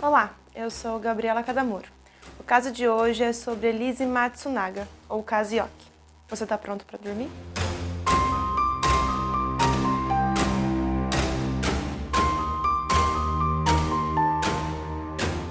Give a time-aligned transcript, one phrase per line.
[0.00, 1.88] Olá, eu sou Gabriela Cadamuro.
[2.38, 5.90] O caso de hoje é sobre Elise Matsunaga, ou caso Yoki.
[6.28, 7.28] Você está pronto para dormir?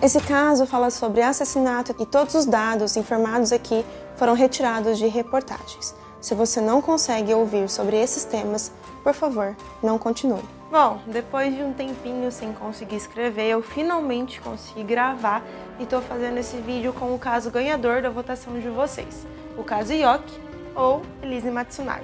[0.01, 3.85] Esse caso fala sobre assassinato e todos os dados informados aqui
[4.15, 5.93] foram retirados de reportagens.
[6.21, 8.71] Se você não consegue ouvir sobre esses temas,
[9.03, 10.56] por favor, não continue.
[10.69, 15.41] Bom, depois de um tempinho sem conseguir escrever, eu finalmente consegui gravar
[15.79, 19.25] e estou fazendo esse vídeo com o caso ganhador da votação de vocês,
[19.57, 20.37] o caso Yoki
[20.75, 22.03] ou Elise Matsunaga.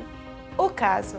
[0.57, 1.17] O caso.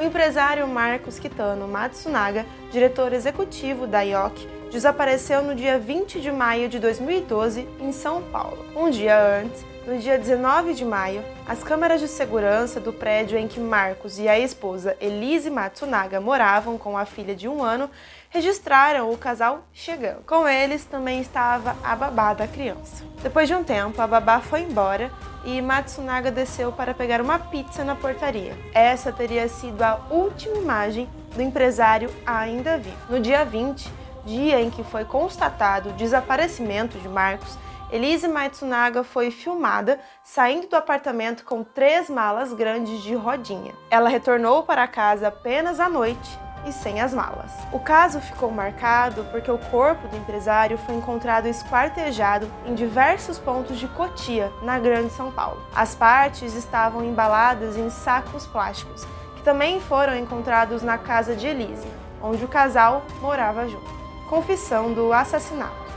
[0.00, 6.68] O empresário Marcos Kitano Matsunaga, diretor executivo da Yoki, desapareceu no dia 20 de maio
[6.68, 8.64] de 2012 em São Paulo.
[8.76, 13.48] Um dia antes, no dia 19 de maio, as câmeras de segurança do prédio em
[13.48, 17.88] que Marcos e a esposa Elise Matsunaga moravam com a filha de um ano
[18.28, 20.22] registraram o casal chegando.
[20.26, 23.02] Com eles também estava a babá da criança.
[23.22, 25.10] Depois de um tempo, a babá foi embora
[25.44, 28.54] e Matsunaga desceu para pegar uma pizza na portaria.
[28.74, 32.96] Essa teria sido a última imagem do empresário ainda vivo.
[33.08, 33.90] No dia 20,
[34.28, 37.58] dia em que foi constatado o desaparecimento de Marcos,
[37.90, 43.72] Elise Matsunaga foi filmada saindo do apartamento com três malas grandes de rodinha.
[43.90, 47.50] Ela retornou para casa apenas à noite e sem as malas.
[47.72, 53.78] O caso ficou marcado porque o corpo do empresário foi encontrado esquartejado em diversos pontos
[53.78, 55.62] de Cotia, na Grande São Paulo.
[55.74, 61.88] As partes estavam embaladas em sacos plásticos, que também foram encontrados na casa de Elise,
[62.22, 63.97] onde o casal morava junto.
[64.28, 65.88] Confissão do assassinato.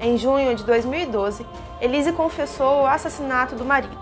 [0.00, 1.44] Em junho de 2012,
[1.80, 3.98] Elise confessou o assassinato do marido.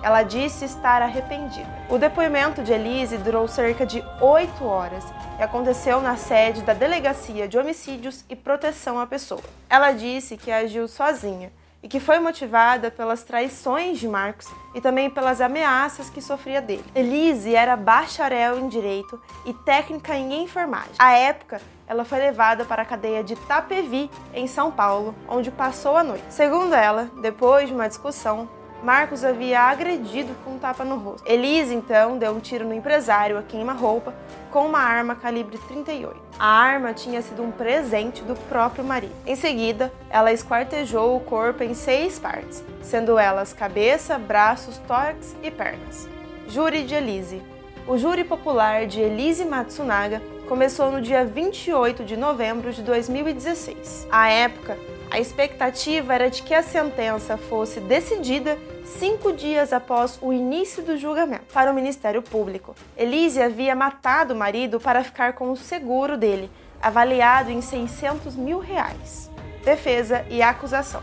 [0.00, 1.68] Ela disse estar arrependida.
[1.90, 5.04] O depoimento de Elise durou cerca de oito horas
[5.40, 9.42] e aconteceu na sede da Delegacia de Homicídios e Proteção à Pessoa.
[9.68, 11.50] Ela disse que agiu sozinha
[11.82, 16.84] e que foi motivada pelas traições de Marcos e também pelas ameaças que sofria dele.
[16.94, 20.92] Elise era bacharel em direito e técnica em enfermagem.
[20.98, 25.96] À época, ela foi levada para a cadeia de Tapevi, em São Paulo, onde passou
[25.96, 26.24] a noite.
[26.30, 28.48] Segundo ela, depois de uma discussão,
[28.82, 31.30] Marcos havia agredido com um tapa no rosto.
[31.30, 34.12] Elise, então, deu um tiro no empresário a queima-roupa
[34.50, 36.20] com uma arma calibre 38.
[36.36, 39.14] A arma tinha sido um presente do próprio marido.
[39.24, 45.50] Em seguida, ela esquartejou o corpo em seis partes, sendo elas cabeça, braços, tórax e
[45.50, 46.08] pernas.
[46.48, 47.40] Júri de Elise.
[47.86, 54.08] O júri popular de Elise Matsunaga começou no dia 28 de novembro de 2016.
[54.10, 54.76] À época,
[55.12, 58.58] a expectativa era de que a sentença fosse decidida
[58.98, 61.52] cinco dias após o início do julgamento.
[61.52, 66.50] Para o Ministério Público, Elise havia matado o marido para ficar com o seguro dele,
[66.80, 69.30] avaliado em 600 mil reais.
[69.62, 71.02] Defesa e acusação.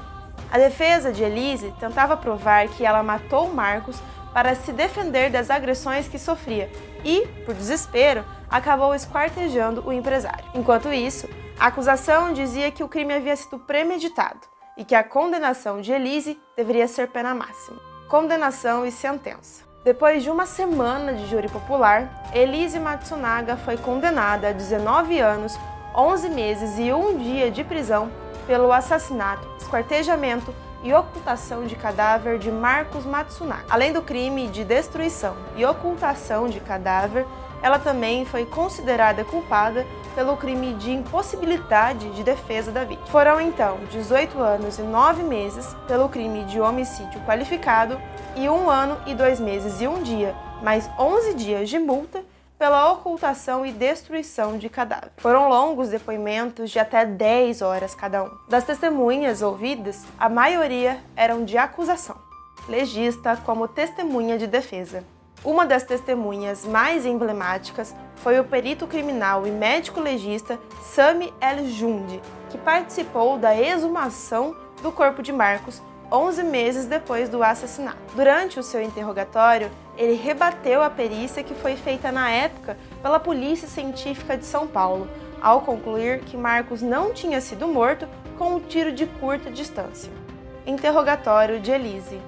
[0.51, 4.01] A defesa de Elise tentava provar que ela matou Marcos
[4.33, 6.67] para se defender das agressões que sofria
[7.05, 10.45] e, por desespero, acabou esquartejando o empresário.
[10.55, 14.39] Enquanto isso, a acusação dizia que o crime havia sido premeditado
[14.77, 17.77] e que a condenação de Elise deveria ser pena máxima.
[18.07, 19.65] Condenação e sentença.
[19.83, 25.59] Depois de uma semana de júri popular, Elise Matsunaga foi condenada a 19 anos,
[25.93, 28.09] 11 meses e um dia de prisão
[28.47, 33.65] pelo assassinato, esquartejamento e ocultação de cadáver de Marcos Matsunaga.
[33.69, 37.25] Além do crime de destruição e ocultação de cadáver,
[37.61, 43.07] ela também foi considerada culpada pelo crime de impossibilidade de defesa da vítima.
[43.07, 47.99] Foram então 18 anos e 9 meses pelo crime de homicídio qualificado
[48.35, 52.23] e um ano e dois meses e um dia, mais 11 dias de multa
[52.59, 55.11] pela ocultação e destruição de cadáver.
[55.17, 58.29] Foram longos depoimentos de até 10 horas cada um.
[58.49, 62.17] Das testemunhas ouvidas, a maioria eram de acusação,
[62.67, 65.05] legista como testemunha de defesa.
[65.43, 72.21] Uma das testemunhas mais emblemáticas foi o perito criminal e médico legista Sami El Jundi,
[72.49, 75.81] que participou da exumação do corpo de Marcos
[76.11, 77.97] 11 meses depois do assassinato.
[78.15, 83.67] Durante o seu interrogatório, ele rebateu a perícia que foi feita na época pela Polícia
[83.67, 85.07] Científica de São Paulo,
[85.41, 90.11] ao concluir que Marcos não tinha sido morto com um tiro de curta distância.
[90.65, 92.19] Interrogatório de Elise.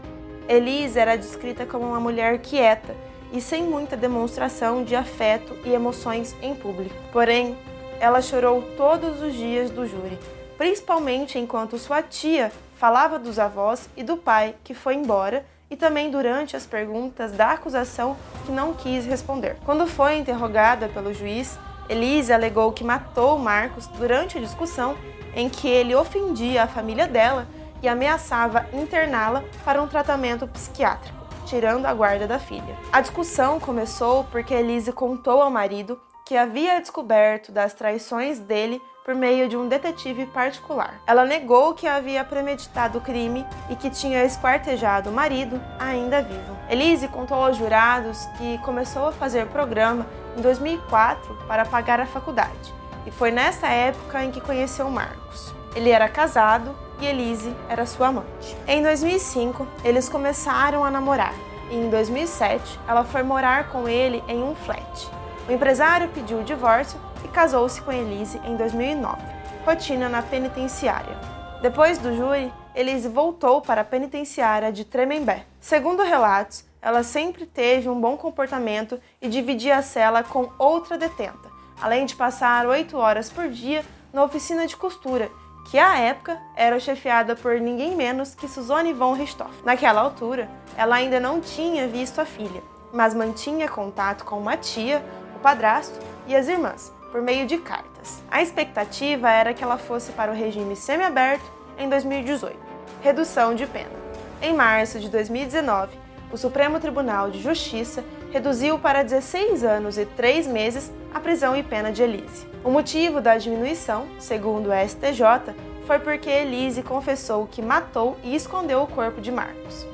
[0.51, 2.93] Elise era descrita como uma mulher quieta
[3.31, 6.93] e sem muita demonstração de afeto e emoções em público.
[7.13, 7.57] Porém,
[8.01, 10.19] ela chorou todos os dias do júri,
[10.57, 16.11] principalmente enquanto sua tia falava dos avós e do pai que foi embora e também
[16.11, 19.55] durante as perguntas da acusação que não quis responder.
[19.63, 21.57] Quando foi interrogada pelo juiz,
[21.87, 24.97] Elise alegou que matou Marcos durante a discussão
[25.33, 27.47] em que ele ofendia a família dela
[27.81, 32.77] e ameaçava interná-la para um tratamento psiquiátrico, tirando a guarda da filha.
[32.91, 39.15] A discussão começou porque Elise contou ao marido que havia descoberto das traições dele por
[39.15, 41.01] meio de um detetive particular.
[41.07, 46.55] Ela negou que havia premeditado o crime e que tinha esquartejado o marido, ainda vivo.
[46.69, 50.05] Elise contou aos jurados que começou a fazer programa
[50.37, 52.73] em 2004 para pagar a faculdade,
[53.05, 55.53] e foi nessa época em que conheceu Marcos.
[55.75, 58.55] Ele era casado e Elise era sua amante.
[58.67, 61.33] Em 2005, eles começaram a namorar
[61.71, 65.09] e em 2007 ela foi morar com ele em um flat.
[65.49, 69.21] O empresário pediu o divórcio e casou-se com Elise em 2009.
[69.65, 71.17] Rotina na penitenciária.
[71.61, 75.45] Depois do júri, Elise voltou para a penitenciária de Tremembé.
[75.59, 81.49] Segundo relatos, ela sempre teve um bom comportamento e dividia a cela com outra detenta,
[81.79, 85.29] além de passar oito horas por dia na oficina de costura,
[85.69, 89.63] que à época era chefiada por ninguém menos que Suzane von Richthofen.
[89.63, 95.03] Naquela altura, ela ainda não tinha visto a filha, mas mantinha contato com uma tia,
[95.35, 98.23] o padrasto e as irmãs, por meio de cartas.
[98.29, 101.45] A expectativa era que ela fosse para o regime semiaberto
[101.77, 102.57] em 2018.
[103.01, 104.01] Redução de pena.
[104.41, 105.97] Em março de 2019,
[106.31, 111.61] o Supremo Tribunal de Justiça reduziu para 16 anos e 3 meses a prisão e
[111.61, 112.47] pena de Elise.
[112.63, 115.53] O motivo da diminuição, segundo o STJ,
[115.85, 119.85] foi porque Elise confessou que matou e escondeu o corpo de Marcos.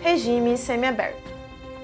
[0.00, 1.32] Regime semiaberto.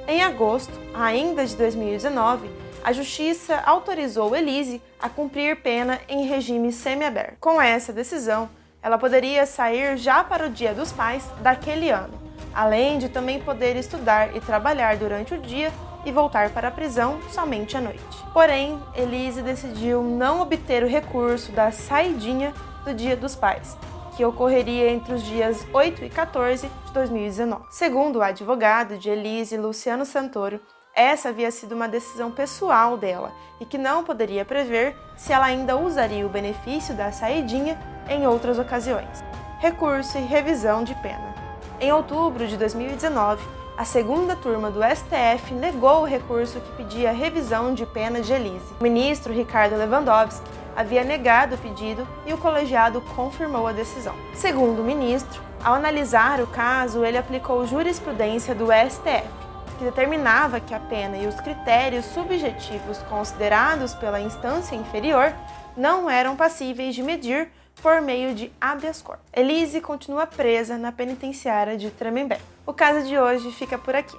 [0.07, 2.51] Em agosto, ainda de 2019,
[2.85, 7.37] a Justiça autorizou Elise a cumprir pena em regime semiaberto.
[7.41, 8.51] Com essa decisão,
[8.83, 12.13] ela poderia sair já para o Dia dos Pais daquele ano,
[12.55, 15.73] além de também poder estudar e trabalhar durante o dia
[16.05, 18.25] e voltar para a prisão somente à noite.
[18.33, 22.53] Porém, Elise decidiu não obter o recurso da saidinha
[22.85, 23.77] do Dia dos Pais,
[24.17, 27.65] que ocorreria entre os dias 8 e 14 de 2019.
[27.71, 30.61] Segundo o advogado de Elise, Luciano Santoro,
[30.95, 35.77] essa havia sido uma decisão pessoal dela e que não poderia prever se ela ainda
[35.77, 37.77] usaria o benefício da saidinha
[38.09, 39.25] em outras ocasiões.
[39.59, 41.35] Recurso e revisão de pena.
[41.81, 43.45] Em outubro de 2019,
[43.77, 48.73] a segunda turma do STF negou o recurso que pedia revisão de pena de Elise.
[48.79, 54.15] O ministro Ricardo Lewandowski havia negado o pedido e o colegiado confirmou a decisão.
[54.33, 59.45] Segundo o ministro, ao analisar o caso, ele aplicou jurisprudência do STF
[59.77, 65.35] que determinava que a pena e os critérios subjetivos considerados pela instância inferior
[65.77, 67.51] não eram passíveis de medir
[67.85, 69.27] por meio de habeas corpus.
[69.31, 72.41] Elise continua presa na penitenciária de Tremembé.
[72.67, 74.17] O caso de hoje fica por aqui.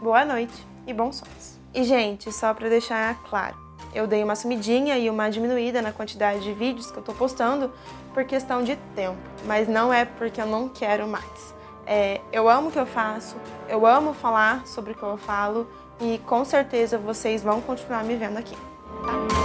[0.00, 0.54] Boa noite
[0.86, 1.58] e bons sonhos.
[1.74, 3.56] E gente, só para deixar claro,
[3.92, 7.72] eu dei uma sumidinha e uma diminuída na quantidade de vídeos que eu tô postando
[8.14, 11.54] por questão de tempo, mas não é porque eu não quero mais.
[11.84, 13.34] É, eu amo o que eu faço,
[13.68, 15.68] eu amo falar sobre o que eu falo
[16.00, 18.54] e com certeza vocês vão continuar me vendo aqui.
[18.54, 19.37] Tá?